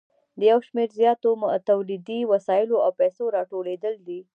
د 0.39 0.41
یو 0.51 0.59
شمېر 0.67 0.89
زیاتو 0.99 1.29
تولیدي 1.69 2.19
وسایلو 2.31 2.75
او 2.85 2.91
پیسو 3.01 3.23
راټولېدل 3.35 3.95
دي 4.07 4.19